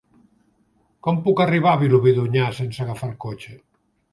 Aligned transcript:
Com 1.07 1.19
puc 1.27 1.43
arribar 1.45 1.73
a 1.73 1.81
Vilobí 1.83 2.15
d'Onyar 2.17 2.49
sense 2.61 2.85
agafar 2.87 3.11
el 3.13 3.17
cotxe? 3.29 3.59